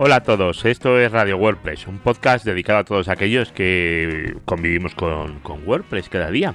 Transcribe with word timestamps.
Hola 0.00 0.16
a 0.16 0.22
todos, 0.22 0.64
esto 0.64 1.00
es 1.00 1.10
Radio 1.10 1.36
WordPress, 1.38 1.88
un 1.88 1.98
podcast 1.98 2.44
dedicado 2.44 2.78
a 2.78 2.84
todos 2.84 3.08
aquellos 3.08 3.50
que 3.50 4.36
convivimos 4.44 4.94
con, 4.94 5.40
WordPress 5.66 6.08
cada 6.08 6.30
día. 6.30 6.54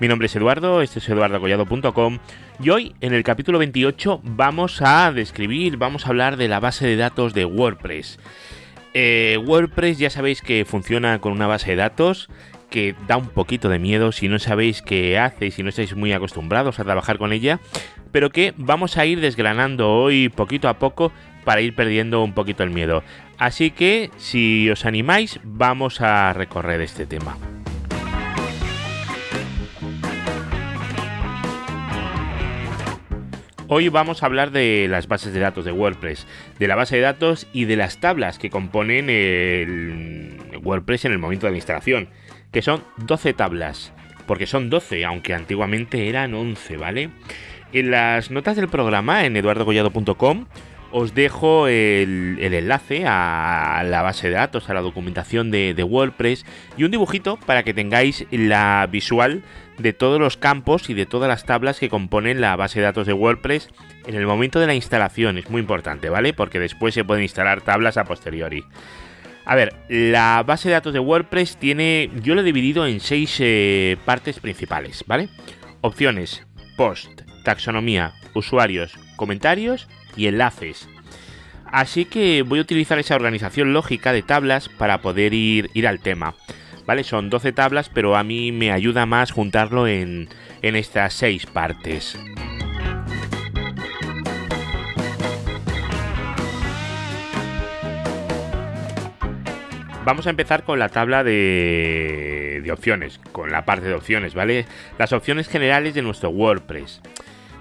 Mi 0.00 0.08
nombre 0.08 0.26
es 0.26 0.34
Eduardo, 0.34 0.82
este 0.82 0.98
es 0.98 1.08
eduardocollado.com 1.08 2.18
y 2.58 2.70
hoy 2.70 2.96
en 3.00 3.14
el 3.14 3.22
capítulo 3.22 3.60
28 3.60 4.22
vamos 4.24 4.82
a 4.82 5.12
describir, 5.12 5.76
vamos 5.76 6.06
a 6.06 6.08
hablar 6.08 6.36
de 6.36 6.48
la 6.48 6.58
base 6.58 6.84
de 6.88 6.96
datos 6.96 7.34
de 7.34 7.44
WordPress. 7.44 8.18
Eh, 8.94 9.38
WordPress 9.46 9.98
ya 9.98 10.10
sabéis 10.10 10.42
que 10.42 10.64
funciona 10.64 11.20
con 11.20 11.30
una 11.30 11.46
base 11.46 11.70
de 11.70 11.76
datos 11.76 12.30
que 12.72 12.96
da 13.06 13.18
un 13.18 13.28
poquito 13.28 13.68
de 13.68 13.78
miedo 13.78 14.10
si 14.10 14.28
no 14.28 14.40
sabéis 14.40 14.82
qué 14.82 15.18
hace 15.18 15.46
y 15.46 15.50
si 15.52 15.62
no 15.62 15.68
estáis 15.68 15.94
muy 15.94 16.12
acostumbrados 16.12 16.80
a 16.80 16.84
trabajar 16.84 17.18
con 17.18 17.32
ella, 17.32 17.60
pero 18.10 18.30
que 18.30 18.54
vamos 18.56 18.96
a 18.96 19.06
ir 19.06 19.20
desgranando 19.20 19.92
hoy 19.92 20.30
poquito 20.30 20.68
a 20.68 20.78
poco 20.78 21.12
para 21.44 21.60
ir 21.60 21.76
perdiendo 21.76 22.24
un 22.24 22.32
poquito 22.32 22.62
el 22.64 22.70
miedo. 22.70 23.04
Así 23.38 23.70
que 23.70 24.10
si 24.16 24.70
os 24.70 24.86
animáis, 24.86 25.38
vamos 25.44 26.00
a 26.00 26.32
recorrer 26.32 26.80
este 26.80 27.06
tema. 27.06 27.36
Hoy 33.68 33.88
vamos 33.88 34.22
a 34.22 34.26
hablar 34.26 34.50
de 34.50 34.86
las 34.88 35.08
bases 35.08 35.32
de 35.32 35.40
datos 35.40 35.64
de 35.64 35.72
WordPress, 35.72 36.26
de 36.58 36.68
la 36.68 36.74
base 36.74 36.96
de 36.96 37.02
datos 37.02 37.46
y 37.52 37.64
de 37.64 37.76
las 37.76 38.00
tablas 38.00 38.38
que 38.38 38.50
componen 38.50 39.08
el 39.08 40.58
WordPress 40.62 41.06
en 41.06 41.12
el 41.12 41.18
momento 41.18 41.46
de 41.46 41.52
la 41.52 41.58
instalación, 41.58 42.08
que 42.52 42.62
son 42.62 42.84
12 42.98 43.32
tablas, 43.32 43.92
porque 44.26 44.46
son 44.46 44.70
12, 44.70 45.04
aunque 45.04 45.34
antiguamente 45.34 46.08
eran 46.08 46.34
11, 46.34 46.76
¿vale? 46.76 47.10
En 47.72 47.90
las 47.90 48.30
notas 48.30 48.56
del 48.56 48.68
programa 48.68 49.24
en 49.24 49.36
eduardogollado.com 49.36 50.46
os 50.92 51.14
dejo 51.14 51.68
el, 51.68 52.36
enlace 52.38 53.04
a 53.06 53.82
la 53.84 54.02
base 54.02 54.28
de 54.28 54.34
datos, 54.34 54.68
a 54.68 54.74
la 54.74 54.82
documentación 54.82 55.50
de, 55.50 55.82
WordPress 55.82 56.44
y 56.76 56.84
un 56.84 56.90
dibujito 56.90 57.38
para 57.38 57.62
que 57.62 57.74
tengáis 57.74 58.26
la 58.30 58.86
visual 58.90 59.42
de 59.78 59.94
todos 59.94 60.20
los 60.20 60.36
campos 60.36 60.90
y 60.90 60.94
de 60.94 61.06
todas 61.06 61.28
las 61.28 61.44
tablas 61.44 61.80
que 61.80 61.88
componen 61.88 62.42
la 62.42 62.54
base 62.56 62.78
de 62.78 62.84
datos 62.84 63.06
de 63.06 63.14
WordPress 63.14 63.70
en 64.06 64.14
el 64.14 64.26
momento 64.26 64.60
de 64.60 64.66
la 64.66 64.74
instalación. 64.74 65.38
Es 65.38 65.48
muy 65.48 65.62
importante, 65.62 66.10
¿vale? 66.10 66.34
Porque 66.34 66.60
después 66.60 66.92
se 66.92 67.04
pueden 67.04 67.22
instalar 67.22 67.62
tablas 67.62 67.96
a 67.96 68.04
posteriori. 68.04 68.64
A 69.44 69.56
ver, 69.56 69.74
la 69.88 70.42
base 70.46 70.68
de 70.68 70.74
datos 70.74 70.92
de 70.92 71.00
WordPress 71.00 71.56
tiene, 71.56 72.10
yo 72.22 72.34
lo 72.34 72.42
he 72.42 72.44
dividido 72.44 72.86
en 72.86 73.00
seis 73.00 73.36
eh, 73.40 73.96
partes 74.04 74.38
principales, 74.38 75.04
¿vale? 75.06 75.28
Opciones, 75.80 76.46
post, 76.76 77.22
taxonomía, 77.44 78.14
usuarios, 78.34 78.96
comentarios 79.16 79.88
y 80.16 80.26
enlaces. 80.26 80.88
Así 81.64 82.04
que 82.04 82.42
voy 82.42 82.58
a 82.58 82.62
utilizar 82.62 82.98
esa 82.98 83.16
organización 83.16 83.72
lógica 83.72 84.12
de 84.12 84.22
tablas 84.22 84.68
para 84.68 85.00
poder 85.00 85.34
ir, 85.34 85.70
ir 85.74 85.88
al 85.88 86.00
tema. 86.00 86.34
¿Vale? 86.86 87.04
Son 87.04 87.30
12 87.30 87.52
tablas, 87.52 87.88
pero 87.88 88.16
a 88.16 88.24
mí 88.24 88.52
me 88.52 88.72
ayuda 88.72 89.06
más 89.06 89.30
juntarlo 89.30 89.86
en, 89.86 90.28
en 90.62 90.76
estas 90.76 91.14
6 91.14 91.46
partes. 91.46 92.18
Vamos 100.04 100.26
a 100.26 100.30
empezar 100.30 100.64
con 100.64 100.80
la 100.80 100.88
tabla 100.88 101.22
de, 101.22 102.68
opciones, 102.72 103.20
con 103.30 103.52
la 103.52 103.64
parte 103.64 103.86
de 103.86 103.94
opciones, 103.94 104.34
¿vale? 104.34 104.66
Las 104.98 105.12
opciones 105.12 105.46
generales 105.48 105.94
de 105.94 106.02
nuestro 106.02 106.30
WordPress. 106.30 107.00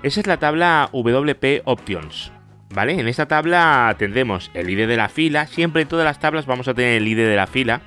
Esa 0.01 0.19
es 0.21 0.27
la 0.27 0.37
tabla 0.37 0.89
WP 0.91 1.61
Options. 1.65 2.31
¿Vale? 2.73 2.99
En 2.99 3.07
esta 3.07 3.27
tabla 3.27 3.93
tendremos 3.99 4.49
el 4.53 4.69
ID 4.69 4.87
de 4.87 4.97
la 4.97 5.09
fila. 5.09 5.45
Siempre 5.45 5.83
en 5.83 5.87
todas 5.87 6.05
las 6.05 6.19
tablas 6.19 6.47
vamos 6.47 6.67
a 6.67 6.73
tener 6.73 7.01
el 7.01 7.07
ID 7.07 7.17
de 7.17 7.35
la 7.35 7.45
fila. 7.45 7.81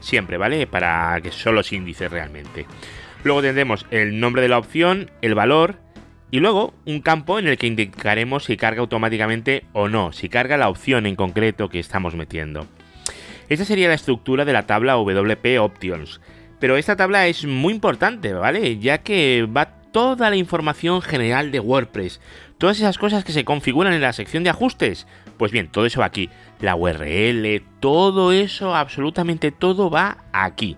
Siempre, 0.00 0.38
¿vale? 0.38 0.66
Para 0.66 1.20
que 1.20 1.30
son 1.30 1.54
los 1.54 1.72
índices 1.72 2.10
realmente. 2.10 2.66
Luego 3.24 3.42
tendremos 3.42 3.84
el 3.90 4.20
nombre 4.20 4.40
de 4.40 4.48
la 4.48 4.58
opción, 4.58 5.10
el 5.20 5.34
valor 5.34 5.76
y 6.30 6.38
luego 6.38 6.72
un 6.86 7.02
campo 7.02 7.38
en 7.38 7.48
el 7.48 7.58
que 7.58 7.66
indicaremos 7.66 8.44
si 8.44 8.56
carga 8.56 8.80
automáticamente 8.80 9.64
o 9.72 9.88
no, 9.88 10.12
si 10.12 10.28
carga 10.28 10.56
la 10.56 10.68
opción 10.68 11.04
en 11.04 11.16
concreto 11.16 11.68
que 11.68 11.80
estamos 11.80 12.14
metiendo. 12.14 12.66
Esta 13.48 13.64
sería 13.64 13.88
la 13.88 13.94
estructura 13.94 14.44
de 14.44 14.52
la 14.52 14.66
tabla 14.66 14.96
WP 14.96 15.58
Options. 15.60 16.20
Pero 16.58 16.76
esta 16.76 16.96
tabla 16.96 17.26
es 17.28 17.44
muy 17.44 17.72
importante, 17.72 18.32
¿vale? 18.32 18.78
Ya 18.78 18.98
que 18.98 19.46
va 19.46 19.78
toda 19.92 20.28
la 20.30 20.36
información 20.36 21.00
general 21.00 21.50
de 21.50 21.60
WordPress, 21.60 22.20
todas 22.58 22.78
esas 22.78 22.98
cosas 22.98 23.24
que 23.24 23.32
se 23.32 23.44
configuran 23.44 23.94
en 23.94 24.02
la 24.02 24.12
sección 24.12 24.44
de 24.44 24.50
ajustes. 24.50 25.06
Pues 25.38 25.52
bien, 25.52 25.68
todo 25.68 25.86
eso 25.86 26.00
va 26.00 26.06
aquí, 26.06 26.28
la 26.60 26.74
URL, 26.74 27.62
todo 27.80 28.32
eso, 28.32 28.74
absolutamente 28.74 29.50
todo 29.52 29.88
va 29.88 30.18
aquí. 30.32 30.76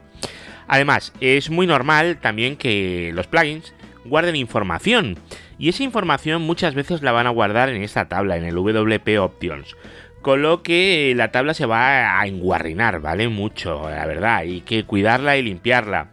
Además, 0.68 1.12
es 1.20 1.50
muy 1.50 1.66
normal 1.66 2.18
también 2.20 2.56
que 2.56 3.10
los 3.14 3.26
plugins 3.26 3.74
guarden 4.04 4.36
información. 4.36 5.18
Y 5.58 5.68
esa 5.68 5.82
información 5.82 6.42
muchas 6.42 6.74
veces 6.74 7.02
la 7.02 7.12
van 7.12 7.26
a 7.26 7.30
guardar 7.30 7.68
en 7.68 7.82
esta 7.82 8.08
tabla, 8.08 8.36
en 8.36 8.44
el 8.44 8.54
WP 8.54 9.18
Options. 9.18 9.76
Con 10.22 10.42
lo 10.42 10.62
que 10.62 11.14
la 11.16 11.32
tabla 11.32 11.54
se 11.54 11.66
va 11.66 12.20
a 12.20 12.26
enguarrinar, 12.26 13.00
¿vale? 13.00 13.28
Mucho, 13.28 13.88
la 13.88 14.06
verdad. 14.06 14.36
Hay 14.36 14.60
que 14.60 14.84
cuidarla 14.84 15.36
y 15.36 15.42
limpiarla. 15.42 16.08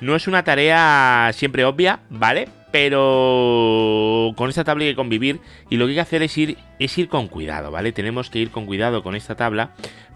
No 0.00 0.14
es 0.14 0.28
una 0.28 0.44
tarea 0.44 1.30
siempre 1.34 1.64
obvia, 1.64 2.00
¿vale? 2.08 2.48
Pero 2.72 4.32
con 4.36 4.48
esta 4.48 4.62
tabla 4.62 4.84
hay 4.84 4.90
que 4.90 4.96
convivir 4.96 5.40
y 5.68 5.76
lo 5.76 5.86
que 5.86 5.90
hay 5.90 5.96
que 5.96 6.00
hacer 6.00 6.22
es 6.22 6.38
ir, 6.38 6.56
es 6.78 6.96
ir 6.96 7.08
con 7.08 7.26
cuidado, 7.26 7.70
¿vale? 7.72 7.92
Tenemos 7.92 8.30
que 8.30 8.38
ir 8.38 8.50
con 8.50 8.66
cuidado 8.66 9.02
con 9.02 9.16
esta 9.16 9.34
tabla 9.34 9.70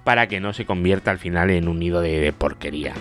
para 0.04 0.28
que 0.28 0.38
no 0.38 0.52
se 0.52 0.64
convierta 0.64 1.10
al 1.10 1.18
final 1.18 1.50
en 1.50 1.66
un 1.66 1.80
nido 1.80 2.00
de 2.00 2.32
porquería. 2.32 2.94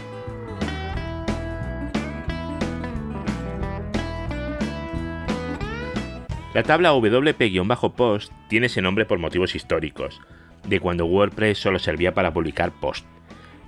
La 6.53 6.61
tabla 6.61 6.93
WP-post 6.93 8.31
tiene 8.47 8.67
ese 8.67 8.81
nombre 8.81 9.05
por 9.05 9.17
motivos 9.17 9.55
históricos, 9.55 10.21
de 10.67 10.79
cuando 10.79 11.07
WordPress 11.07 11.57
solo 11.57 11.79
servía 11.79 12.13
para 12.13 12.31
publicar 12.31 12.71
posts. 12.71 13.07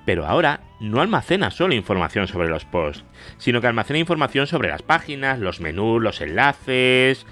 Pero 0.06 0.28
ahora 0.28 0.59
no 0.79 1.01
almacena 1.01 1.50
solo 1.50 1.74
información 1.74 2.28
sobre 2.28 2.47
los 2.47 2.63
posts, 2.66 3.03
sino 3.40 3.59
que 3.59 3.66
almacena 3.66 3.97
información 3.97 4.45
sobre 4.45 4.69
las 4.69 4.84
páginas, 4.84 5.40
los 5.40 5.62
menús, 5.62 6.00
los 6.00 6.22
enlaces 6.22 7.25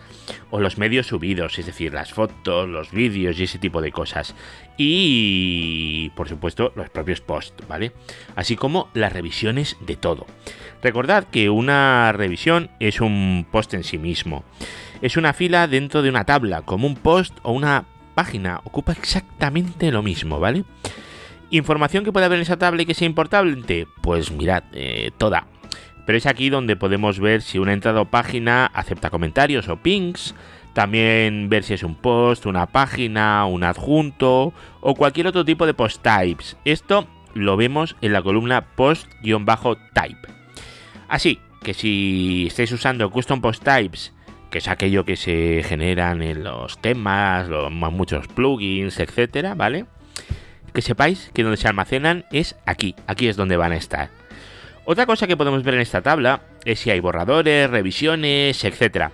o 0.51 0.59
los 0.59 0.77
medios 0.77 1.07
subidos, 1.07 1.59
es 1.59 1.65
decir, 1.65 1.93
las 1.93 2.13
fotos, 2.13 2.67
los 2.69 2.91
vídeos 2.91 3.39
y 3.39 3.43
ese 3.43 3.59
tipo 3.59 3.81
de 3.81 3.91
cosas. 3.91 4.35
Y, 4.77 6.11
por 6.15 6.29
supuesto, 6.29 6.73
los 6.75 6.89
propios 6.89 7.21
posts, 7.21 7.67
¿vale? 7.67 7.91
Así 8.35 8.55
como 8.55 8.89
las 8.93 9.13
revisiones 9.13 9.77
de 9.81 9.95
todo. 9.95 10.25
Recordad 10.81 11.25
que 11.25 11.49
una 11.49 12.11
revisión 12.11 12.69
es 12.79 13.01
un 13.01 13.45
post 13.51 13.73
en 13.73 13.83
sí 13.83 13.97
mismo. 13.97 14.43
Es 15.01 15.17
una 15.17 15.33
fila 15.33 15.67
dentro 15.67 16.01
de 16.01 16.09
una 16.09 16.25
tabla, 16.25 16.61
como 16.61 16.87
un 16.87 16.95
post 16.95 17.37
o 17.43 17.51
una 17.51 17.85
página. 18.15 18.61
Ocupa 18.63 18.91
exactamente 18.93 19.91
lo 19.91 20.01
mismo, 20.01 20.39
¿vale? 20.39 20.63
¿Información 21.49 22.03
que 22.03 22.11
puede 22.11 22.25
haber 22.25 22.37
en 22.37 22.43
esa 22.43 22.57
tabla 22.57 22.81
y 22.81 22.85
que 22.85 22.93
sea 22.93 23.05
importante? 23.05 23.87
Pues 24.01 24.31
mirad, 24.31 24.63
eh, 24.73 25.11
toda. 25.17 25.47
Pero 26.05 26.17
es 26.17 26.25
aquí 26.25 26.49
donde 26.49 26.75
podemos 26.75 27.19
ver 27.19 27.41
si 27.41 27.59
una 27.59 27.73
entrada 27.73 28.01
o 28.01 28.05
página 28.05 28.65
acepta 28.67 29.09
comentarios 29.09 29.69
o 29.69 29.77
pings. 29.77 30.35
También 30.73 31.49
ver 31.49 31.63
si 31.63 31.75
es 31.75 31.83
un 31.83 31.95
post, 31.95 32.45
una 32.45 32.65
página, 32.67 33.45
un 33.45 33.63
adjunto 33.63 34.53
o 34.81 34.95
cualquier 34.95 35.27
otro 35.27 35.45
tipo 35.45 35.65
de 35.65 35.73
post 35.73 36.01
types. 36.01 36.57
Esto 36.65 37.07
lo 37.33 37.57
vemos 37.57 37.95
en 38.01 38.13
la 38.13 38.21
columna 38.21 38.65
post-type. 38.75 40.27
Así 41.07 41.39
que 41.61 41.73
si 41.73 42.45
estáis 42.47 42.71
usando 42.71 43.09
custom 43.11 43.39
post 43.41 43.63
types, 43.63 44.13
que 44.49 44.57
es 44.57 44.67
aquello 44.67 45.05
que 45.05 45.15
se 45.15 45.63
generan 45.63 46.21
en 46.21 46.43
los 46.43 46.79
temas, 46.79 47.47
los, 47.47 47.71
muchos 47.71 48.27
plugins, 48.27 48.99
etcétera, 48.99 49.55
¿vale? 49.55 49.85
que 50.73 50.81
sepáis 50.81 51.29
que 51.33 51.43
donde 51.43 51.57
se 51.57 51.67
almacenan 51.67 52.25
es 52.31 52.55
aquí, 52.65 52.95
aquí 53.07 53.27
es 53.27 53.37
donde 53.37 53.57
van 53.57 53.71
a 53.71 53.77
estar. 53.77 54.09
Otra 54.85 55.05
cosa 55.05 55.27
que 55.27 55.37
podemos 55.37 55.63
ver 55.63 55.75
en 55.75 55.79
esta 55.79 56.01
tabla 56.01 56.41
es 56.65 56.79
si 56.79 56.91
hay 56.91 56.99
borradores, 56.99 57.69
revisiones, 57.69 58.65
etc. 58.65 59.11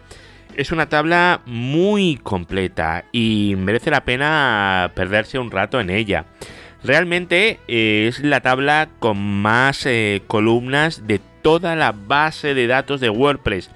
Es 0.56 0.72
una 0.72 0.90
tabla 0.90 1.42
muy 1.46 2.18
completa 2.18 3.06
y 3.12 3.54
merece 3.56 3.92
la 3.92 4.04
pena 4.04 4.92
perderse 4.96 5.38
un 5.38 5.52
rato 5.52 5.80
en 5.80 5.92
ella. 5.92 6.26
Realmente 6.84 7.60
eh, 7.68 8.08
es 8.08 8.20
la 8.22 8.42
tabla 8.42 8.90
con 8.98 9.20
más 9.20 9.86
eh, 9.86 10.24
columnas 10.26 11.06
de 11.06 11.20
toda 11.44 11.76
la 11.76 11.92
base 11.92 12.56
de 12.56 12.66
datos 12.66 13.00
de 13.00 13.12
WordPress. 13.12 13.70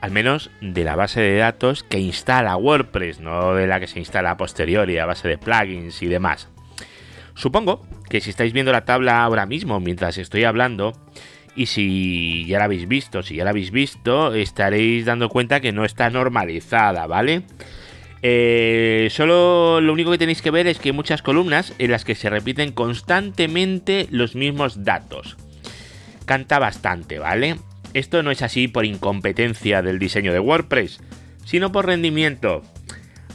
Al 0.00 0.10
menos 0.10 0.50
de 0.60 0.82
la 0.82 0.96
base 0.96 1.20
de 1.20 1.36
datos 1.36 1.84
que 1.84 1.98
instala 2.00 2.56
WordPress, 2.56 3.20
no 3.20 3.54
de 3.54 3.68
la 3.68 3.78
que 3.78 3.86
se 3.86 4.00
instala 4.00 4.32
a 4.32 4.36
posteriori 4.36 4.98
a 4.98 5.06
base 5.06 5.28
de 5.28 5.38
plugins 5.38 6.02
y 6.02 6.06
demás. 6.06 6.48
Supongo 7.34 7.86
que 8.08 8.20
si 8.20 8.30
estáis 8.30 8.52
viendo 8.52 8.72
la 8.72 8.84
tabla 8.84 9.22
ahora 9.22 9.46
mismo 9.46 9.80
mientras 9.80 10.18
estoy 10.18 10.44
hablando, 10.44 10.92
y 11.54 11.66
si 11.66 12.46
ya 12.46 12.58
la 12.58 12.64
habéis 12.64 12.88
visto, 12.88 13.22
si 13.22 13.36
ya 13.36 13.44
la 13.44 13.50
habéis 13.50 13.70
visto, 13.70 14.34
estaréis 14.34 15.04
dando 15.04 15.28
cuenta 15.28 15.60
que 15.60 15.72
no 15.72 15.84
está 15.84 16.10
normalizada, 16.10 17.06
¿vale? 17.06 17.42
Eh, 18.22 19.08
solo 19.10 19.80
lo 19.80 19.92
único 19.92 20.10
que 20.10 20.18
tenéis 20.18 20.42
que 20.42 20.50
ver 20.50 20.66
es 20.66 20.78
que 20.78 20.90
hay 20.90 20.94
muchas 20.94 21.22
columnas 21.22 21.72
en 21.78 21.90
las 21.90 22.04
que 22.04 22.14
se 22.14 22.28
repiten 22.28 22.72
constantemente 22.72 24.06
los 24.10 24.34
mismos 24.34 24.84
datos. 24.84 25.36
Canta 26.26 26.58
bastante, 26.58 27.18
¿vale? 27.18 27.56
Esto 27.94 28.22
no 28.22 28.30
es 28.30 28.42
así 28.42 28.68
por 28.68 28.84
incompetencia 28.84 29.82
del 29.82 29.98
diseño 29.98 30.32
de 30.32 30.40
WordPress, 30.40 31.00
sino 31.44 31.72
por 31.72 31.86
rendimiento. 31.86 32.62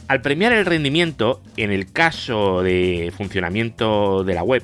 Al 0.08 0.20
premiar 0.20 0.52
el 0.52 0.66
rendimiento, 0.66 1.42
en 1.56 1.72
el 1.72 1.92
caso 1.92 2.62
de 2.62 3.12
funcionamiento 3.16 4.22
de 4.22 4.34
la 4.34 4.44
web, 4.44 4.62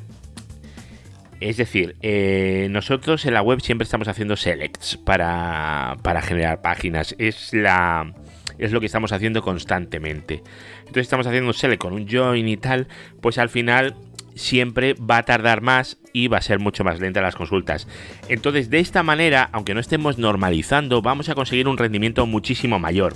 es 1.40 1.56
decir, 1.56 1.96
eh, 2.02 2.68
nosotros 2.70 3.26
en 3.26 3.34
la 3.34 3.42
web 3.42 3.60
siempre 3.60 3.82
estamos 3.82 4.06
haciendo 4.06 4.36
selects 4.36 4.96
para, 4.96 5.96
para 6.02 6.22
generar 6.22 6.62
páginas. 6.62 7.16
Es 7.18 7.52
la, 7.52 8.14
es 8.58 8.70
lo 8.70 8.78
que 8.78 8.86
estamos 8.86 9.10
haciendo 9.10 9.42
constantemente. 9.42 10.42
Entonces 10.80 11.02
estamos 11.02 11.26
haciendo 11.26 11.48
un 11.48 11.54
select 11.54 11.82
con 11.82 11.92
un 11.92 12.08
join 12.08 12.46
y 12.46 12.56
tal, 12.56 12.86
pues 13.20 13.38
al 13.38 13.48
final 13.48 13.96
siempre 14.36 14.94
va 14.94 15.18
a 15.18 15.24
tardar 15.24 15.60
más 15.60 15.98
y 16.12 16.28
va 16.28 16.38
a 16.38 16.42
ser 16.42 16.60
mucho 16.60 16.84
más 16.84 17.00
lenta 17.00 17.20
las 17.20 17.34
consultas. 17.34 17.88
Entonces, 18.28 18.70
de 18.70 18.78
esta 18.78 19.02
manera, 19.02 19.48
aunque 19.52 19.74
no 19.74 19.80
estemos 19.80 20.18
normalizando, 20.18 21.02
vamos 21.02 21.28
a 21.28 21.34
conseguir 21.34 21.66
un 21.66 21.76
rendimiento 21.76 22.24
muchísimo 22.26 22.78
mayor. 22.78 23.14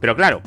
Pero 0.00 0.16
claro, 0.16 0.40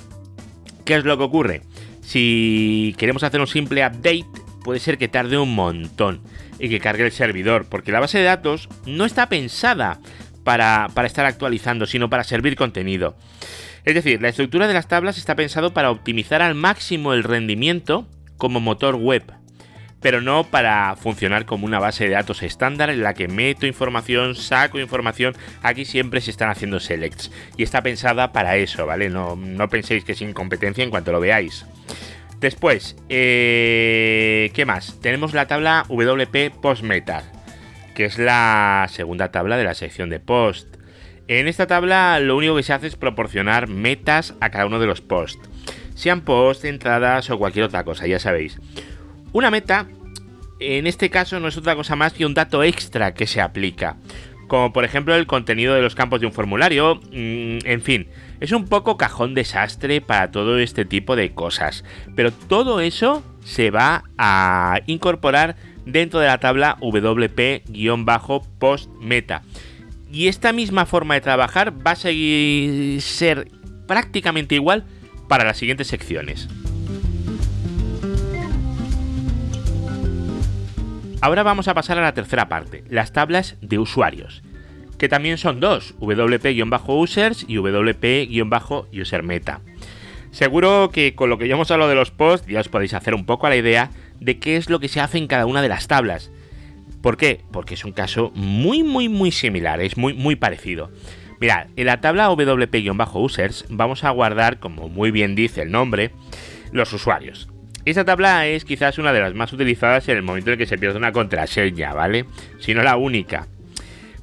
¿qué 0.85 0.95
es 0.95 1.05
lo 1.05 1.17
que 1.17 1.23
ocurre? 1.23 1.61
Si 2.01 2.95
queremos 2.97 3.23
hacer 3.23 3.39
un 3.39 3.47
simple 3.47 3.85
update, 3.85 4.25
puede 4.63 4.79
ser 4.79 4.97
que 4.97 5.07
tarde 5.07 5.37
un 5.37 5.55
montón 5.55 6.21
y 6.59 6.69
que 6.69 6.79
cargue 6.79 7.05
el 7.05 7.11
servidor, 7.11 7.65
porque 7.69 7.91
la 7.91 7.99
base 7.99 8.17
de 8.17 8.25
datos 8.25 8.69
no 8.85 9.05
está 9.05 9.27
pensada 9.27 9.99
para, 10.43 10.89
para 10.93 11.07
estar 11.07 11.25
actualizando, 11.25 11.85
sino 11.85 12.09
para 12.09 12.23
servir 12.23 12.55
contenido. 12.55 13.15
Es 13.85 13.95
decir, 13.95 14.21
la 14.21 14.29
estructura 14.29 14.67
de 14.67 14.73
las 14.73 14.87
tablas 14.87 15.17
está 15.17 15.35
pensado 15.35 15.73
para 15.73 15.91
optimizar 15.91 16.41
al 16.41 16.55
máximo 16.55 17.13
el 17.13 17.23
rendimiento 17.23 18.07
como 18.37 18.59
motor 18.59 18.95
web, 18.95 19.23
pero 20.03 20.21
no 20.21 20.43
para 20.43 20.95
funcionar 20.97 21.45
como 21.45 21.65
una 21.65 21.79
base 21.79 22.03
de 22.03 22.11
datos 22.11 22.43
estándar 22.43 22.89
en 22.89 23.01
la 23.01 23.13
que 23.13 23.29
meto 23.29 23.65
información, 23.65 24.35
saco 24.35 24.77
información. 24.77 25.33
Aquí 25.63 25.85
siempre 25.85 26.21
se 26.21 26.29
están 26.29 26.49
haciendo 26.49 26.79
selects 26.81 27.31
y 27.57 27.63
está 27.63 27.81
pensada 27.81 28.33
para 28.33 28.57
eso, 28.57 28.85
¿vale? 28.85 29.09
No, 29.09 29.37
no 29.37 29.69
penséis 29.69 30.03
que 30.03 30.11
es 30.11 30.21
incompetencia 30.21 30.83
en 30.83 30.89
cuanto 30.89 31.13
lo 31.13 31.21
veáis. 31.21 31.65
Después, 32.41 32.97
eh, 33.07 34.51
¿qué 34.53 34.65
más? 34.65 34.99
Tenemos 35.01 35.33
la 35.33 35.47
tabla 35.47 35.85
WP 35.87 36.51
Post 36.61 36.83
Meta, 36.83 37.23
que 37.95 38.03
es 38.03 38.19
la 38.19 38.87
segunda 38.89 39.31
tabla 39.31 39.55
de 39.55 39.63
la 39.63 39.73
sección 39.73 40.09
de 40.09 40.19
post. 40.19 40.67
En 41.29 41.47
esta 41.47 41.67
tabla 41.67 42.19
lo 42.19 42.35
único 42.35 42.57
que 42.57 42.63
se 42.63 42.73
hace 42.73 42.87
es 42.87 42.97
proporcionar 42.97 43.69
metas 43.69 44.33
a 44.41 44.49
cada 44.49 44.65
uno 44.65 44.79
de 44.79 44.87
los 44.87 44.99
posts, 44.99 45.49
sean 45.95 46.21
posts, 46.21 46.65
entradas 46.65 47.29
o 47.29 47.37
cualquier 47.37 47.63
otra 47.63 47.85
cosa, 47.85 48.05
ya 48.05 48.19
sabéis. 48.19 48.59
Una 49.33 49.51
meta, 49.51 49.87
en 50.59 50.87
este 50.87 51.09
caso, 51.09 51.39
no 51.39 51.47
es 51.47 51.57
otra 51.57 51.75
cosa 51.75 51.95
más 51.95 52.13
que 52.13 52.25
un 52.25 52.33
dato 52.35 52.63
extra 52.63 53.13
que 53.13 53.27
se 53.27 53.41
aplica, 53.41 53.97
como 54.47 54.71
por 54.71 54.85
ejemplo 54.85 55.15
el 55.15 55.25
contenido 55.25 55.73
de 55.73 55.81
los 55.81 55.95
campos 55.95 56.21
de 56.21 56.27
un 56.27 56.33
formulario, 56.33 56.95
mm, 57.11 57.65
en 57.65 57.81
fin, 57.81 58.07
es 58.39 58.51
un 58.51 58.65
poco 58.65 58.95
cajón 58.95 59.33
desastre 59.33 60.01
para 60.01 60.29
todo 60.29 60.59
este 60.59 60.85
tipo 60.85 61.15
de 61.15 61.33
cosas, 61.33 61.83
pero 62.15 62.31
todo 62.31 62.79
eso 62.79 63.23
se 63.43 63.71
va 63.71 64.03
a 64.17 64.79
incorporar 64.85 65.55
dentro 65.85 66.19
de 66.19 66.27
la 66.27 66.37
tabla 66.39 66.77
WP-post 66.79 67.59
meta 69.01 69.41
y 70.11 70.27
esta 70.27 70.53
misma 70.53 70.85
forma 70.85 71.15
de 71.15 71.21
trabajar 71.21 71.73
va 71.85 71.91
a 71.91 71.95
seguir 71.95 73.01
ser 73.01 73.49
prácticamente 73.87 74.53
igual 74.53 74.85
para 75.27 75.43
las 75.43 75.57
siguientes 75.57 75.87
secciones. 75.87 76.47
Ahora 81.23 81.43
vamos 81.43 81.69
a 81.69 81.73
pasar 81.73 81.97
a 81.97 82.01
la 82.01 82.13
tercera 82.13 82.49
parte, 82.49 82.83
las 82.89 83.13
tablas 83.13 83.55
de 83.61 83.79
usuarios, 83.79 84.43
que 84.97 85.07
también 85.07 85.37
son 85.37 85.61
dos, 85.61 85.95
wp-users 86.01 87.45
y 87.47 87.59
wp-usermeta. 87.59 89.61
Seguro 90.31 90.89
que 90.91 91.15
con 91.15 91.29
lo 91.29 91.37
que 91.37 91.47
ya 91.47 91.53
hemos 91.53 91.71
hablado 91.71 91.89
de 91.89 91.95
los 91.95 92.11
posts 92.11 92.47
ya 92.47 92.59
os 92.59 92.67
podéis 92.67 92.93
hacer 92.93 93.15
un 93.15 93.25
poco 93.25 93.47
a 93.47 93.51
la 93.51 93.55
idea 93.55 93.89
de 94.19 94.37
qué 94.37 94.57
es 94.57 94.69
lo 94.69 94.81
que 94.81 94.89
se 94.89 94.99
hace 94.99 95.17
en 95.17 95.27
cada 95.27 95.45
una 95.45 95.61
de 95.61 95.69
las 95.69 95.87
tablas, 95.87 96.29
¿Por 97.01 97.15
qué? 97.15 97.39
Porque 97.53 97.75
es 97.75 97.85
un 97.85 97.93
caso 97.93 98.33
muy, 98.35 98.83
muy, 98.83 99.07
muy 99.07 99.31
similar, 99.31 99.79
es 99.79 99.95
muy, 99.95 100.13
muy 100.13 100.35
parecido. 100.35 100.91
Mirad, 101.39 101.67
en 101.77 101.85
la 101.85 102.01
tabla 102.01 102.29
WP-users 102.31 103.67
vamos 103.69 104.03
a 104.03 104.09
guardar, 104.09 104.59
como 104.59 104.89
muy 104.89 105.11
bien 105.11 105.35
dice 105.35 105.61
el 105.61 105.71
nombre, 105.71 106.11
los 106.73 106.91
usuarios. 106.91 107.47
Esta 107.85 108.05
tabla 108.05 108.47
es 108.47 108.63
quizás 108.63 108.97
una 108.97 109.11
de 109.11 109.19
las 109.19 109.33
más 109.33 109.51
utilizadas 109.51 110.07
en 110.07 110.17
el 110.17 110.23
momento 110.23 110.51
en 110.51 110.57
que 110.57 110.65
se 110.65 110.77
pierde 110.77 110.97
una 110.97 111.11
contraseña, 111.11 111.93
¿vale? 111.93 112.25
Si 112.59 112.73
no 112.73 112.81
la 112.81 112.95
única. 112.95 113.47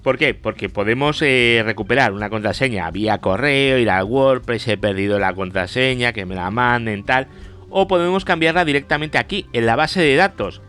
¿Por 0.02 0.16
qué? 0.16 0.32
Porque 0.32 0.70
podemos 0.70 1.20
eh, 1.20 1.62
recuperar 1.62 2.12
una 2.12 2.30
contraseña 2.30 2.90
vía 2.90 3.18
correo, 3.18 3.76
ir 3.76 3.90
al 3.90 4.04
WordPress, 4.04 4.68
he 4.68 4.78
perdido 4.78 5.18
la 5.18 5.34
contraseña, 5.34 6.14
que 6.14 6.24
me 6.24 6.34
la 6.34 6.50
manden, 6.50 7.04
tal. 7.04 7.26
O 7.68 7.86
podemos 7.86 8.24
cambiarla 8.24 8.64
directamente 8.64 9.18
aquí, 9.18 9.46
en 9.52 9.66
la 9.66 9.76
base 9.76 10.00
de 10.00 10.16
datos. 10.16 10.62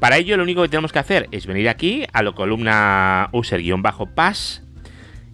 Para 0.00 0.16
ello 0.16 0.38
lo 0.38 0.42
único 0.42 0.62
que 0.62 0.68
tenemos 0.68 0.90
que 0.90 0.98
hacer 0.98 1.28
es 1.32 1.46
venir 1.46 1.68
aquí 1.68 2.06
a 2.14 2.22
la 2.22 2.32
columna 2.32 3.28
user-pass 3.32 4.62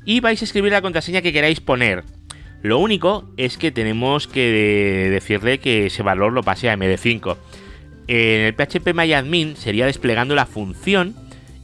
y 0.05 0.21
vais 0.21 0.43
a 0.43 0.44
escribir 0.44 0.73
la 0.73 0.83
contraseña 0.83 1.23
que 1.23 1.33
queráis 1.33 1.61
poner. 1.61 2.05
Lo 2.62 2.78
único 2.78 3.31
es 3.37 3.56
que 3.56 3.70
tenemos 3.70 4.26
que 4.26 5.08
decirle 5.10 5.58
que 5.58 5.87
ese 5.87 6.02
valor 6.02 6.32
lo 6.32 6.43
pase 6.43 6.69
a 6.69 6.76
MD5. 6.76 7.37
En 8.08 8.40
el 8.40 8.55
PHP 8.55 8.94
MyAdmin 8.94 9.56
sería 9.56 9.87
desplegando 9.87 10.34
la 10.34 10.46
función 10.46 11.14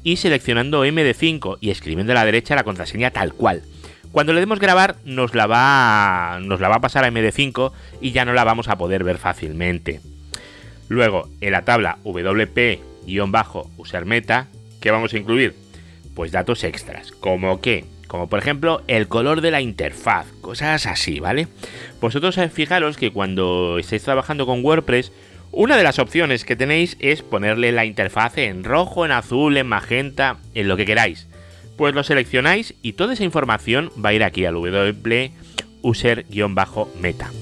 y 0.04 0.16
seleccionando 0.16 0.84
MD5 0.84 1.58
y 1.60 1.70
escribiendo 1.70 2.12
a 2.12 2.16
la 2.16 2.24
derecha 2.24 2.54
la 2.54 2.64
contraseña 2.64 3.10
tal 3.10 3.32
cual. 3.32 3.62
Cuando 4.12 4.32
le 4.32 4.40
demos 4.40 4.60
grabar 4.60 4.96
nos 5.04 5.34
la 5.34 5.48
va, 5.48 6.38
nos 6.40 6.60
la 6.60 6.68
va 6.68 6.76
a 6.76 6.80
pasar 6.80 7.04
a 7.04 7.10
MD5 7.10 7.72
y 8.00 8.12
ya 8.12 8.24
no 8.24 8.32
la 8.32 8.44
vamos 8.44 8.68
a 8.68 8.78
poder 8.78 9.02
ver 9.02 9.18
fácilmente. 9.18 10.00
Luego, 10.88 11.28
en 11.40 11.50
la 11.50 11.64
tabla 11.64 11.98
WP 12.04 12.80
guion 13.06 13.32
bajo 13.32 13.70
usar 13.76 14.04
meta, 14.04 14.46
¿qué 14.80 14.90
vamos 14.90 15.12
a 15.14 15.18
incluir? 15.18 15.56
Pues 16.14 16.30
datos 16.30 16.62
extras, 16.62 17.10
como 17.10 17.60
que, 17.60 17.86
como 18.14 18.28
por 18.28 18.38
ejemplo 18.38 18.80
el 18.86 19.08
color 19.08 19.40
de 19.40 19.50
la 19.50 19.60
interfaz, 19.60 20.28
cosas 20.40 20.86
así, 20.86 21.18
¿vale? 21.18 21.48
Vosotros 22.00 22.38
fijaros 22.52 22.96
que 22.96 23.10
cuando 23.10 23.76
estáis 23.76 24.04
trabajando 24.04 24.46
con 24.46 24.64
WordPress, 24.64 25.10
una 25.50 25.76
de 25.76 25.82
las 25.82 25.98
opciones 25.98 26.44
que 26.44 26.54
tenéis 26.54 26.96
es 27.00 27.22
ponerle 27.22 27.72
la 27.72 27.84
interfaz 27.84 28.38
en 28.38 28.62
rojo, 28.62 29.04
en 29.04 29.10
azul, 29.10 29.56
en 29.56 29.66
magenta, 29.66 30.36
en 30.54 30.68
lo 30.68 30.76
que 30.76 30.86
queráis. 30.86 31.26
Pues 31.76 31.92
lo 31.92 32.04
seleccionáis 32.04 32.76
y 32.82 32.92
toda 32.92 33.14
esa 33.14 33.24
información 33.24 33.90
va 33.98 34.10
a 34.10 34.14
ir 34.14 34.22
aquí 34.22 34.44
al 34.44 34.54
wp 34.54 35.32
user-meta. 35.82 37.32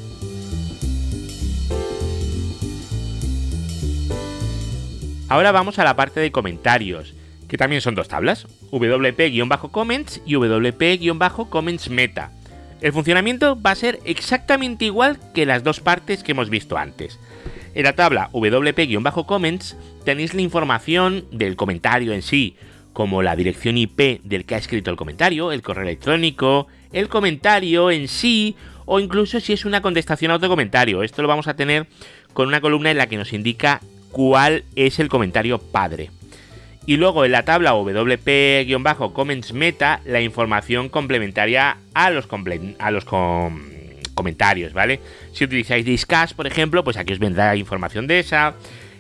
Ahora 5.29 5.53
vamos 5.53 5.79
a 5.79 5.85
la 5.85 5.97
parte 5.97 6.21
de 6.21 6.33
comentarios, 6.33 7.13
que 7.53 7.59
también 7.59 7.83
son 7.83 7.95
dos 7.95 8.09
tablas, 8.09 8.47
wp-comments 8.71 10.23
y 10.25 10.37
wp-comments 10.37 11.91
meta. 11.91 12.33
El 12.81 12.95
funcionamiento 12.95 13.61
va 13.61 13.73
a 13.73 13.75
ser 13.75 14.01
exactamente 14.07 14.87
igual 14.87 15.19
que 15.35 15.45
las 15.45 15.63
dos 15.63 15.81
partes 15.81 16.23
que 16.23 16.33
hemos 16.33 16.49
visto 16.49 16.79
antes. 16.79 17.21
En 17.75 17.83
la 17.83 17.93
tabla 17.93 18.31
wp-comments 18.33 19.77
tenéis 20.03 20.33
la 20.33 20.41
información 20.41 21.27
del 21.31 21.57
comentario 21.57 22.15
en 22.15 22.23
sí, 22.23 22.57
como 22.95 23.23
la 23.23 23.37
dirección 23.37 23.77
IP 23.77 24.23
del 24.25 24.47
que 24.47 24.55
ha 24.55 24.59
escrito 24.59 24.91
el 24.91 24.97
comentario, 24.97 25.53
el 25.53 25.61
correo 25.61 25.85
electrónico, 25.85 26.69
el 26.91 27.11
comentario 27.11 27.91
en 27.91 28.09
sí, 28.09 28.57
o 28.87 28.99
incluso 28.99 29.41
si 29.41 29.53
es 29.53 29.67
una 29.67 29.83
contestación 29.83 30.31
a 30.31 30.37
otro 30.37 30.49
comentario. 30.49 31.03
Esto 31.03 31.21
lo 31.21 31.29
vamos 31.29 31.49
a 31.49 31.55
tener 31.57 31.87
con 32.33 32.49
una 32.49 32.63
columna 32.63 32.91
en 32.91 32.97
la 32.97 33.09
que 33.09 33.19
nos 33.19 33.35
indica 33.35 33.83
cuál 34.11 34.65
es 34.75 34.99
el 35.01 35.11
comentario 35.11 35.59
padre. 35.59 36.09
Y 36.85 36.97
luego 36.97 37.25
en 37.25 37.33
la 37.33 37.45
tabla 37.45 37.75
WP-comments 37.75 39.53
meta 39.53 40.01
la 40.05 40.21
información 40.21 40.89
complementaria 40.89 41.77
a 41.95 42.11
los, 42.11 42.29
a 42.79 42.91
los 42.91 43.05
comentarios, 44.15 44.73
¿vale? 44.73 45.01
Si 45.33 45.45
utilizáis 45.45 45.85
Discuss, 45.85 46.35
por 46.35 46.47
ejemplo, 46.47 46.83
pues 46.83 46.97
aquí 46.97 47.13
os 47.13 47.19
vendrá 47.21 47.55
información 47.55 48.07
de 48.07 48.19
esa. 48.19 48.55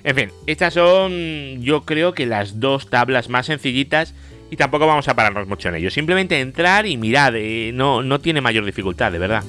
En 0.05 0.17
fin, 0.17 0.31
estas 0.47 0.75
son 0.75 1.61
yo 1.63 1.83
creo 1.83 2.15
que 2.15 2.27
las 2.27 2.61
dos 2.61 2.89
tablas 2.89 3.29
más 3.29 3.47
sencillitas 3.47 4.15
y 4.51 4.57
tampoco 4.57 4.87
vamos 4.87 5.09
a 5.09 5.17
pararnos 5.17 5.49
mucho 5.49 5.69
en 5.69 5.77
ello. 5.77 5.91
Simplemente 5.91 6.39
entrar 6.41 6.87
y 6.87 6.97
mirad, 6.97 7.35
eh, 7.37 7.73
no, 7.73 8.03
no 8.03 8.21
tiene 8.21 8.41
mayor 8.41 8.65
dificultad, 8.65 9.11
de 9.11 9.19
verdad. 9.19 9.45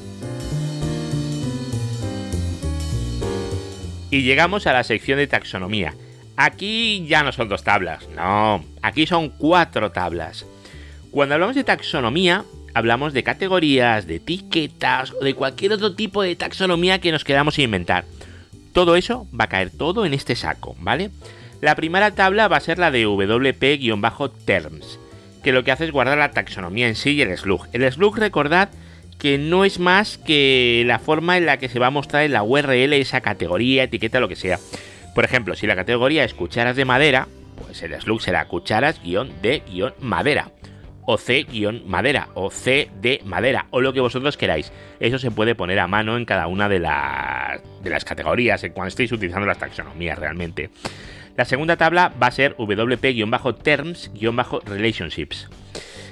Y 4.09 4.21
llegamos 4.21 4.65
a 4.67 4.73
la 4.73 4.83
sección 4.83 5.17
de 5.17 5.27
taxonomía. 5.27 5.93
Aquí 6.35 7.05
ya 7.07 7.23
no 7.23 7.31
son 7.31 7.47
dos 7.47 7.63
tablas, 7.63 8.07
no, 8.09 8.63
aquí 8.81 9.05
son 9.05 9.29
cuatro 9.29 9.91
tablas. 9.91 10.45
Cuando 11.11 11.35
hablamos 11.35 11.55
de 11.55 11.63
taxonomía, 11.63 12.43
hablamos 12.73 13.13
de 13.13 13.21
categorías, 13.21 14.07
de 14.07 14.15
etiquetas 14.15 15.11
o 15.11 15.23
de 15.23 15.35
cualquier 15.35 15.73
otro 15.73 15.93
tipo 15.95 16.23
de 16.23 16.35
taxonomía 16.35 16.99
que 16.99 17.11
nos 17.11 17.23
queramos 17.23 17.59
inventar. 17.59 18.05
Todo 18.71 18.95
eso 18.95 19.27
va 19.39 19.43
a 19.45 19.49
caer 19.49 19.69
todo 19.69 20.07
en 20.07 20.15
este 20.15 20.35
saco, 20.35 20.75
¿vale? 20.79 21.11
La 21.61 21.75
primera 21.75 22.11
tabla 22.11 22.47
va 22.47 22.57
a 22.57 22.61
ser 22.61 22.79
la 22.79 22.89
de 22.89 23.05
WP-terms, 23.05 24.97
que 25.43 25.51
lo 25.51 25.63
que 25.63 25.71
hace 25.71 25.85
es 25.85 25.91
guardar 25.91 26.17
la 26.17 26.31
taxonomía 26.31 26.87
en 26.87 26.95
sí 26.95 27.11
y 27.11 27.21
el 27.21 27.37
slug. 27.37 27.67
El 27.73 27.89
slug, 27.91 28.17
recordad 28.17 28.69
que 29.19 29.37
no 29.37 29.63
es 29.63 29.77
más 29.79 30.17
que 30.17 30.83
la 30.85 30.97
forma 30.99 31.37
en 31.37 31.45
la 31.45 31.57
que 31.57 31.69
se 31.69 31.79
va 31.79 31.87
a 31.87 31.91
mostrar 31.91 32.23
en 32.23 32.33
la 32.33 32.43
URL 32.43 32.93
esa 32.93 33.21
categoría, 33.21 33.83
etiqueta, 33.83 34.19
lo 34.19 34.27
que 34.27 34.35
sea. 34.35 34.59
Por 35.13 35.25
ejemplo, 35.25 35.55
si 35.55 35.67
la 35.67 35.75
categoría 35.75 36.23
es 36.23 36.33
cucharas 36.33 36.75
de 36.75 36.85
madera, 36.85 37.27
pues 37.55 37.83
el 37.83 37.93
slug 38.01 38.21
será 38.21 38.47
cucharas-de-madera 38.47 40.51
o 41.05 41.17
C-madera 41.17 42.29
o 42.33 42.49
C 42.49 42.89
de 43.01 43.21
madera 43.25 43.67
o 43.71 43.81
lo 43.81 43.91
que 43.93 43.99
vosotros 43.99 44.37
queráis. 44.37 44.71
Eso 44.99 45.19
se 45.19 45.31
puede 45.31 45.55
poner 45.55 45.79
a 45.79 45.87
mano 45.87 46.15
en 46.17 46.25
cada 46.25 46.47
una 46.47 46.69
de, 46.69 46.79
de 46.79 47.89
las 47.89 48.05
categorías 48.05 48.63
en 48.63 48.71
cuando 48.73 48.89
estéis 48.89 49.11
utilizando 49.11 49.45
las 49.45 49.59
taxonomías 49.59 50.17
realmente. 50.17 50.71
La 51.35 51.45
segunda 51.45 51.77
tabla 51.77 52.13
va 52.21 52.27
a 52.27 52.31
ser 52.31 52.55
WP-terms-relationships, 52.57 55.49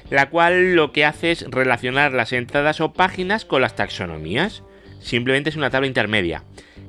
la 0.09 0.29
cual 0.29 0.73
lo 0.75 0.91
que 0.91 1.05
hace 1.05 1.31
es 1.31 1.45
relacionar 1.49 2.13
las 2.13 2.33
entradas 2.33 2.81
o 2.81 2.93
páginas 2.93 3.45
con 3.45 3.61
las 3.61 3.75
taxonomías. 3.75 4.63
Simplemente 4.99 5.51
es 5.51 5.55
una 5.55 5.69
tabla 5.69 5.87
intermedia 5.87 6.43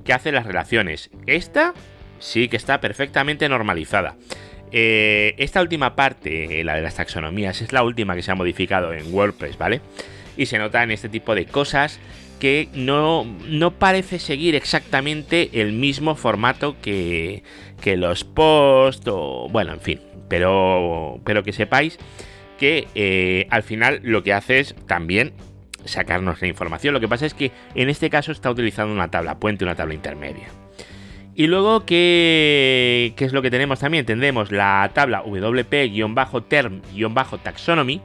que 0.05 0.13
hace 0.13 0.33
las 0.33 0.47
relaciones. 0.47 1.11
Esta 1.27 1.75
sí 2.23 2.49
que 2.49 2.57
está 2.57 2.81
perfectamente 2.81 3.49
normalizada. 3.49 4.17
Eh, 4.71 5.35
esta 5.37 5.61
última 5.61 5.95
parte, 5.95 6.61
eh, 6.61 6.65
la 6.65 6.77
de 6.77 6.83
las 6.83 6.95
taxonomías, 6.95 7.61
es 7.61 7.73
la 7.73 7.83
última 7.83 8.15
que 8.15 8.23
se 8.23 8.31
ha 8.31 8.35
modificado 8.35 8.95
en 8.95 9.13
WordPress, 9.13 9.59
¿vale? 9.59 9.83
Y 10.37 10.47
se 10.47 10.59
nota 10.59 10.83
en 10.83 10.93
este 10.93 11.11
tipo 11.11 11.35
de 11.35 11.45
cosas 11.45 12.01
que 12.41 12.69
no, 12.73 13.25
no 13.47 13.73
parece 13.73 14.19
seguir 14.19 14.55
exactamente 14.55 15.51
el 15.61 15.73
mismo 15.73 16.15
formato 16.15 16.77
que, 16.81 17.43
que 17.81 17.97
los 17.97 18.25
posts 18.25 19.07
o 19.09 19.49
bueno, 19.51 19.75
en 19.75 19.81
fin, 19.81 20.01
pero, 20.29 21.21
pero 21.25 21.45
que 21.45 21.53
sepáis 21.53 21.99
que 22.59 22.89
eh, 22.95 23.47
al 23.51 23.63
final 23.63 24.01
lo 24.03 24.23
que 24.23 24.33
hace 24.33 24.61
es 24.61 24.75
también 24.87 25.35
sacarnos 25.85 26.41
la 26.41 26.49
información. 26.49 26.95
Lo 26.95 27.01
que 27.01 27.09
pasa 27.09 27.27
es 27.27 27.35
que 27.35 27.53
en 27.75 27.91
este 27.91 28.09
caso 28.09 28.33
está 28.33 28.51
utilizando 28.51 28.95
una 28.95 29.11
tabla 29.11 29.39
puente, 29.39 29.65
una 29.65 29.75
tabla 29.75 29.95
intermedia. 29.95 30.62
Y 31.35 31.47
luego, 31.47 31.87
¿qué, 31.87 33.15
es 33.17 33.33
lo 33.33 33.41
que 33.41 33.51
tenemos 33.51 33.81
también? 33.81 34.05
Tendremos 34.05 34.53
la 34.53 34.91
tabla 34.93 35.23
WP-term-taxonomy 35.23 38.03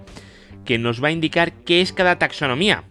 que 0.63 0.77
nos 0.77 1.03
va 1.03 1.09
a 1.09 1.11
indicar 1.11 1.51
qué 1.51 1.81
es 1.81 1.91
cada 1.91 2.17
taxonomía. 2.17 2.85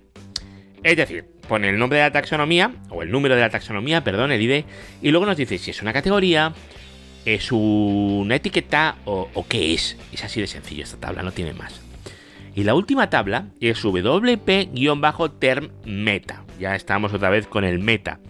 Es 0.83 0.99
decir, 0.99 1.25
pone 1.49 1.71
el 1.71 1.79
nombre 1.79 1.97
de 1.99 2.05
la 2.05 2.13
taxonomía, 2.13 2.73
o 2.91 3.03
el 3.03 3.11
número 3.11 3.35
de 3.35 3.41
la 3.41 3.49
taxonomía, 3.51 4.05
perdón, 4.05 4.31
el 4.31 4.43
ID, 4.43 4.67
y 5.01 5.11
luego 5.11 5.25
nos 5.25 5.39
dice 5.39 5.57
si 5.59 5.71
es 5.71 5.81
una 5.81 5.95
categoría, 5.95 6.53
es 7.25 7.51
una 7.51 8.37
etiqueta 8.37 8.97
o, 9.07 9.31
o 9.33 9.47
qué 9.47 9.73
es. 9.73 9.97
Es 10.13 10.23
así 10.23 10.39
de 10.41 10.47
sencillo 10.47 10.85
esta 10.85 10.99
tabla, 10.99 11.23
no 11.23 11.33
tiene 11.33 11.55
más. 11.55 11.81
Y 12.55 12.65
la 12.65 12.75
última 12.75 13.09
tabla 13.11 13.47
es 13.61 13.83
WP-term 13.83 15.71
meta. 15.85 16.45
Ya 16.59 16.75
estamos 16.75 17.15
otra 17.15 17.31
vez 17.31 17.47
con 17.47 17.65
el 17.65 17.79
meta 17.79 18.21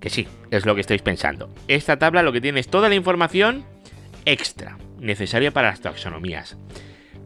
que 0.00 0.10
sí, 0.10 0.26
es 0.50 0.66
lo 0.66 0.74
que 0.74 0.80
estáis 0.80 1.02
pensando. 1.02 1.52
Esta 1.68 1.98
tabla 1.98 2.22
lo 2.22 2.32
que 2.32 2.40
tiene 2.40 2.60
es 2.60 2.68
toda 2.68 2.88
la 2.88 2.94
información 2.94 3.64
extra 4.24 4.78
necesaria 4.98 5.50
para 5.52 5.68
las 5.70 5.80
taxonomías. 5.80 6.56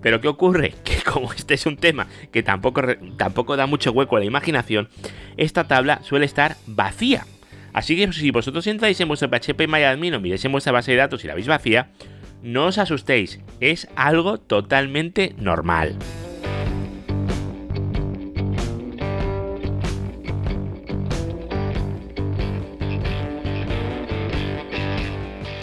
Pero 0.02 0.20
¿qué 0.20 0.28
ocurre? 0.28 0.74
Que 0.84 1.02
como 1.02 1.32
este 1.32 1.54
es 1.54 1.66
un 1.66 1.76
tema 1.76 2.06
que 2.32 2.42
tampoco, 2.42 2.82
tampoco 3.16 3.56
da 3.56 3.66
mucho 3.66 3.92
hueco 3.92 4.16
a 4.16 4.20
la 4.20 4.24
imaginación, 4.26 4.88
esta 5.36 5.64
tabla 5.64 6.02
suele 6.02 6.26
estar 6.26 6.56
vacía. 6.66 7.26
Así 7.72 7.96
que 7.96 8.12
si 8.12 8.30
vosotros 8.30 8.66
entráis 8.66 9.00
en 9.00 9.08
vuestro 9.08 9.28
PHP 9.28 9.66
MyAdmin 9.68 10.14
o 10.14 10.20
miréis 10.20 10.44
en 10.44 10.52
vuestra 10.52 10.72
base 10.72 10.92
de 10.92 10.98
datos 10.98 11.24
y 11.24 11.26
la 11.26 11.34
veis 11.34 11.48
vacía, 11.48 11.90
no 12.42 12.66
os 12.66 12.78
asustéis, 12.78 13.40
es 13.60 13.88
algo 13.96 14.38
totalmente 14.38 15.34
normal. 15.38 15.96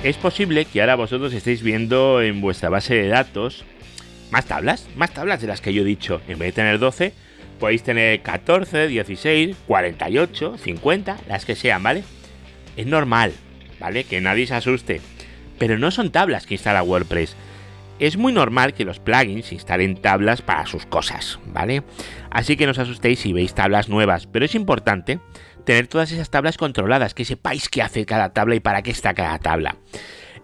Es 0.03 0.17
posible 0.17 0.65
que 0.65 0.81
ahora 0.81 0.95
vosotros 0.95 1.31
estéis 1.33 1.61
viendo 1.61 2.21
en 2.21 2.41
vuestra 2.41 2.69
base 2.69 2.95
de 2.95 3.07
datos 3.07 3.65
más 4.31 4.45
tablas, 4.45 4.87
más 4.95 5.11
tablas 5.11 5.41
de 5.41 5.47
las 5.47 5.61
que 5.61 5.73
yo 5.73 5.83
he 5.83 5.85
dicho. 5.85 6.21
En 6.27 6.39
vez 6.39 6.49
de 6.49 6.53
tener 6.53 6.79
12, 6.79 7.13
podéis 7.59 7.83
tener 7.83 8.21
14, 8.21 8.87
16, 8.87 9.55
48, 9.67 10.57
50, 10.57 11.17
las 11.27 11.45
que 11.45 11.55
sean, 11.55 11.83
¿vale? 11.83 12.03
Es 12.77 12.87
normal, 12.87 13.33
¿vale? 13.79 14.03
Que 14.05 14.21
nadie 14.21 14.47
se 14.47 14.55
asuste. 14.55 15.01
Pero 15.59 15.77
no 15.77 15.91
son 15.91 16.11
tablas 16.11 16.47
que 16.47 16.55
instala 16.55 16.81
WordPress. 16.81 17.35
Es 17.99 18.17
muy 18.17 18.33
normal 18.33 18.73
que 18.73 18.85
los 18.85 18.99
plugins 18.99 19.51
instalen 19.51 20.01
tablas 20.01 20.41
para 20.41 20.65
sus 20.65 20.87
cosas, 20.87 21.37
¿vale? 21.45 21.83
Así 22.31 22.57
que 22.57 22.65
no 22.65 22.71
os 22.71 22.79
asustéis 22.79 23.19
si 23.19 23.33
veis 23.33 23.53
tablas 23.53 23.89
nuevas, 23.89 24.25
pero 24.25 24.45
es 24.45 24.55
importante 24.55 25.19
tener 25.63 25.87
todas 25.87 26.11
esas 26.11 26.29
tablas 26.29 26.57
controladas, 26.57 27.13
que 27.13 27.25
sepáis 27.25 27.69
qué 27.69 27.81
hace 27.81 28.05
cada 28.05 28.33
tabla 28.33 28.55
y 28.55 28.59
para 28.59 28.81
qué 28.81 28.91
está 28.91 29.13
cada 29.13 29.39
tabla. 29.39 29.77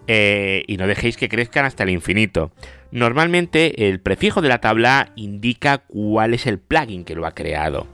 Eh, 0.08 0.64
y 0.68 0.78
no 0.78 0.88
dejéis 0.88 1.18
que 1.18 1.28
crezcan 1.28 1.66
hasta 1.66 1.84
el 1.84 1.90
infinito. 1.90 2.52
Normalmente 2.92 3.90
el 3.90 4.00
prefijo 4.00 4.42
de 4.42 4.48
la 4.48 4.62
tabla 4.62 5.12
indica 5.18 5.80
cuál 5.80 6.34
es 6.34 6.48
el 6.48 6.60
plugin 6.60 7.04
que 7.04 7.16
lo 7.16 7.26
ha 7.26 7.36
creado. 7.36 7.88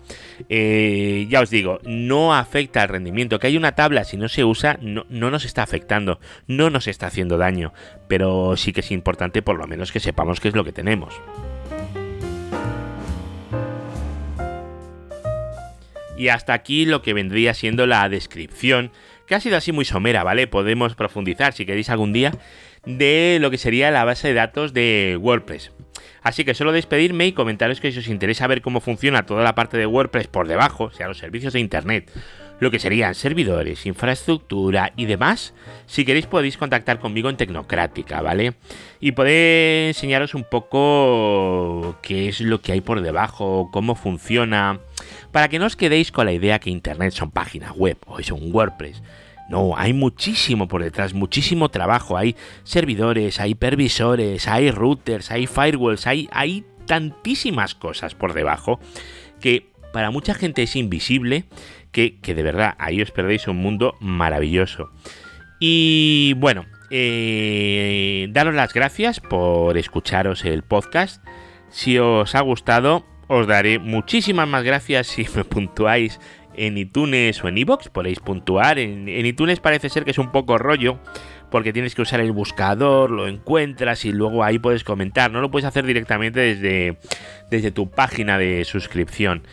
Eh, 0.50 1.26
ya 1.30 1.42
os 1.42 1.50
digo, 1.50 1.80
no 1.84 2.36
afecta 2.36 2.84
al 2.84 2.90
rendimiento. 2.90 3.40
Que 3.40 3.48
hay 3.48 3.58
una 3.58 3.74
tabla 3.74 4.04
si 4.04 4.18
no 4.18 4.30
se 4.30 4.44
usa 4.44 4.78
no, 4.82 5.06
no, 5.10 5.32
nos 5.32 5.46
está 5.46 5.64
afectando, 5.64 6.20
no 6.46 6.70
nos 6.70 6.88
está 6.88 7.08
haciendo 7.08 7.40
daño. 7.40 7.74
Pero 8.08 8.56
sí 8.56 8.72
que 8.72 8.82
es 8.82 8.92
importante 8.92 9.42
por 9.42 9.58
lo 9.58 9.66
menos 9.66 9.92
que 9.92 10.00
sepamos 10.00 10.40
qué 10.40 10.50
es 10.50 10.56
lo 10.56 10.64
que 10.64 10.72
tenemos. 10.72 11.20
Y 16.18 16.28
hasta 16.28 16.54
aquí 16.54 16.86
lo 16.86 17.02
que 17.02 17.14
vendría 17.14 17.54
siendo 17.54 17.88
la 17.88 18.08
descripción, 18.10 18.92
que 19.26 19.36
ha 19.36 19.40
sido 19.40 19.58
así 19.58 19.72
muy 19.72 19.86
somera, 19.86 20.24
¿vale? 20.24 20.48
Podemos 20.48 20.96
profundizar 20.96 21.54
si 21.54 21.66
queréis 21.66 21.90
algún 21.90 22.14
día 22.14 22.32
de 22.86 23.38
lo 23.42 23.50
que 23.50 23.58
sería 23.58 23.92
la 23.92 24.04
base 24.04 24.28
de 24.28 24.34
datos 24.34 24.74
de 24.74 25.18
WordPress. 25.20 25.72
Así 26.22 26.46
que 26.46 26.54
solo 26.54 26.72
despedirme 26.72 27.28
y 27.28 27.34
comentaros 27.34 27.82
que 27.82 27.92
si 27.92 28.00
os 28.00 28.08
interesa 28.08 28.48
ver 28.48 28.62
cómo 28.62 28.80
funciona 28.80 29.26
toda 29.26 29.44
la 29.44 29.56
parte 29.56 29.78
de 29.78 29.86
WordPress 29.86 30.28
por 30.28 30.48
debajo, 30.48 30.86
o 30.86 30.92
sea, 30.92 31.08
los 31.08 31.18
servicios 31.18 31.54
de 31.54 31.60
Internet, 31.60 32.10
lo 32.64 32.72
que 32.72 32.80
serían 32.80 33.16
servidores, 33.16 33.86
infraestructura 33.86 34.94
y 34.96 35.06
demás, 35.06 35.54
si 35.86 36.06
queréis 36.06 36.26
podéis 36.26 36.58
contactar 36.58 37.00
conmigo 37.00 37.30
en 37.30 37.38
Tecnocrática, 37.38 38.22
¿vale? 38.22 38.54
Y 39.00 39.12
poder 39.12 39.90
enseñaros 39.90 40.34
un 40.34 40.44
poco 40.44 41.98
qué 42.02 42.30
es 42.30 42.42
lo 42.42 42.62
que 42.62 42.72
hay 42.72 42.82
por 42.82 43.02
debajo, 43.02 43.70
cómo 43.72 43.96
funciona, 43.96 44.80
para 45.32 45.50
que 45.50 45.60
no 45.60 45.66
os 45.66 45.76
quedéis 45.76 46.12
con 46.12 46.26
la 46.26 46.34
idea 46.34 46.60
que 46.60 46.70
Internet 46.70 47.14
son 47.14 47.32
páginas 47.32 47.74
web 47.76 47.98
o 48.08 48.20
es 48.20 48.32
un 48.32 48.54
WordPress. 48.54 49.04
No, 49.50 49.78
hay 49.78 49.94
muchísimo 49.94 50.68
por 50.68 50.82
detrás, 50.82 51.14
muchísimo 51.14 51.70
trabajo. 51.70 52.18
Hay 52.18 52.36
servidores, 52.64 53.40
hay 53.40 53.56
pervisores, 53.56 54.48
hay 54.48 54.72
routers, 54.72 55.32
hay 55.32 55.48
firewalls, 55.48 56.08
hay, 56.08 56.30
hay 56.32 56.66
tantísimas 56.86 57.76
cosas 57.76 58.16
por 58.16 58.34
debajo 58.34 58.80
que 59.40 59.70
para 59.92 60.12
mucha 60.12 60.34
gente 60.34 60.64
es 60.64 60.76
invisible 60.76 61.46
que, 61.94 62.20
de 62.26 62.44
verdad 62.44 62.76
ahí 62.80 63.02
os 63.02 63.12
perdéis 63.12 63.48
un 63.48 63.58
mundo 63.58 63.96
maravilloso. 64.02 64.92
Y 65.60 66.34
bueno, 66.38 66.66
eh, 66.90 68.28
daros 68.32 68.56
las 68.56 68.74
gracias 68.74 69.20
por 69.22 69.78
escucharos 69.78 70.44
el 70.44 70.64
podcast. 70.64 71.24
Si 71.70 71.98
os 72.00 72.36
ha 72.36 72.42
gustado, 72.42 73.06
os 73.28 73.48
daré 73.48 73.80
muchísimas 73.80 74.48
más 74.48 74.64
gracias 74.64 75.08
si 75.08 75.26
me 75.36 75.44
puntuáis 75.46 76.20
en 76.56 76.78
iTunes 76.78 77.42
o 77.44 77.48
en 77.48 77.60
iBox. 77.60 77.90
Podéis 77.90 78.20
puntuar. 78.20 78.80
En, 78.80 79.08
en, 79.08 79.26
iTunes 79.26 79.60
parece 79.60 79.90
ser 79.90 80.04
que 80.04 80.12
es 80.12 80.18
un 80.18 80.32
poco 80.32 80.58
rollo. 80.58 81.00
Porque 81.52 81.72
tienes 81.72 81.94
que 81.94 82.02
usar 82.02 82.20
el 82.20 82.32
buscador, 82.32 83.12
lo 83.12 83.28
encuentras 83.28 84.06
y 84.06 84.12
luego 84.12 84.44
ahí 84.44 84.58
puedes 84.58 84.84
comentar. 84.84 85.30
No 85.30 85.40
lo 85.40 85.52
puedes 85.52 85.68
hacer 85.68 85.86
directamente 85.86 86.40
desde, 86.40 86.98
desde 87.52 87.70
tu 87.70 87.92
página 87.92 88.40
de 88.40 88.66
suscripción. 88.66 89.44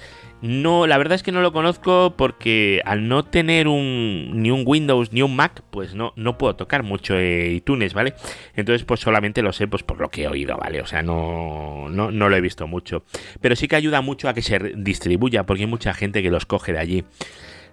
No, 0.43 0.87
la 0.87 0.97
verdad 0.97 1.17
es 1.17 1.23
que 1.23 1.33
no 1.33 1.43
lo 1.43 1.53
conozco 1.53 2.15
porque 2.17 2.81
al 2.87 3.09
no 3.09 3.25
tener 3.27 3.69
un, 3.69 4.31
ni 4.35 4.51
un 4.51 4.63
Windows 4.65 5.13
ni 5.13 5.21
un 5.21 5.37
Mac, 5.37 5.63
pues 5.71 5.95
no, 5.95 6.15
no 6.17 6.39
puedo 6.39 6.57
tocar 6.57 6.83
mucho 6.83 7.19
eh, 7.19 7.53
iTunes, 7.53 7.93
¿vale? 7.93 8.15
Entonces, 8.57 8.85
pues 8.85 9.01
solamente 9.01 9.43
lo 9.43 9.53
sé 9.53 9.69
pues 9.69 9.83
por 9.83 10.01
lo 10.01 10.09
que 10.09 10.23
he 10.23 10.29
oído, 10.29 10.57
¿vale? 10.57 10.81
O 10.81 10.87
sea, 10.87 11.03
no, 11.03 11.89
no, 11.91 12.11
no 12.11 12.29
lo 12.31 12.37
he 12.37 12.41
visto 12.41 12.67
mucho. 12.67 13.05
Pero 13.43 13.55
sí 13.55 13.69
que 13.69 13.77
ayuda 13.77 14.01
mucho 14.01 14.29
a 14.31 14.35
que 14.35 14.41
se 14.41 14.59
distribuya 14.77 15.45
porque 15.45 15.65
hay 15.65 15.69
mucha 15.69 15.93
gente 15.93 16.23
que 16.23 16.31
los 16.31 16.47
coge 16.47 16.73
de 16.73 16.79
allí. 16.79 17.05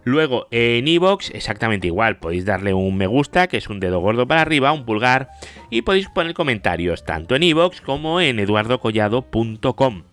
Luego, 0.03 0.47
en 0.51 0.87
iVoox, 0.87 1.31
exactamente 1.31 1.87
igual, 1.87 2.17
podéis 2.17 2.45
darle 2.45 2.73
un 2.73 2.95
me 2.95 3.07
gusta, 3.07 3.47
que 3.47 3.57
es 3.57 3.67
un 3.69 3.81
dedo 3.81 3.99
gordo 3.99 4.25
para 4.25 4.41
arriba, 4.41 4.71
un 4.71 4.85
pulgar, 4.85 5.29
y 5.69 5.81
podéis 5.81 6.07
poner 6.07 6.33
comentarios 6.33 7.03
tanto 7.03 7.35
en 7.35 7.43
iVoox 7.43 7.81
como 7.81 8.21
en 8.21 8.39
eduardocollado.com. 8.39 10.03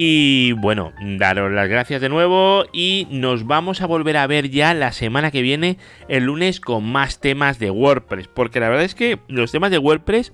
Y 0.00 0.52
bueno, 0.52 0.92
daros 1.00 1.50
las 1.50 1.68
gracias 1.68 2.00
de 2.00 2.08
nuevo 2.08 2.66
y 2.72 3.08
nos 3.10 3.48
vamos 3.48 3.82
a 3.82 3.86
volver 3.86 4.16
a 4.16 4.28
ver 4.28 4.48
ya 4.48 4.72
la 4.72 4.92
semana 4.92 5.32
que 5.32 5.42
viene, 5.42 5.76
el 6.08 6.22
lunes, 6.22 6.60
con 6.60 6.84
más 6.84 7.20
temas 7.20 7.58
de 7.58 7.72
WordPress. 7.72 8.28
Porque 8.28 8.60
la 8.60 8.68
verdad 8.68 8.84
es 8.84 8.94
que 8.94 9.18
los 9.26 9.50
temas 9.50 9.72
de 9.72 9.78
WordPress 9.78 10.32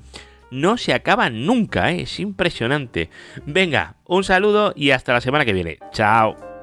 no 0.51 0.77
se 0.77 0.93
acaban 0.93 1.47
nunca, 1.47 1.93
¿eh? 1.93 2.03
es 2.03 2.21
impresionante. 2.21 3.09
Venga, 3.47 3.97
un 4.05 4.23
saludo 4.23 4.75
y 4.77 4.91
hasta 4.91 5.15
la 5.15 5.23
semana 5.23 5.47
que 5.47 5.55
viene. 5.55 5.79
Chao. 5.93 6.54